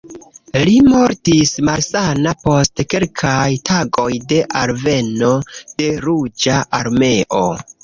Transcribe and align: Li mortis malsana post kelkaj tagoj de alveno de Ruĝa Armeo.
Li 0.67 0.71
mortis 0.93 1.51
malsana 1.69 2.33
post 2.47 2.83
kelkaj 2.95 3.43
tagoj 3.71 4.07
de 4.33 4.41
alveno 4.63 5.31
de 5.61 5.93
Ruĝa 6.09 6.59
Armeo. 6.83 7.47